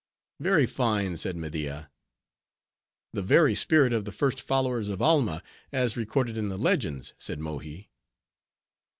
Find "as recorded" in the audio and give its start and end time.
5.71-6.37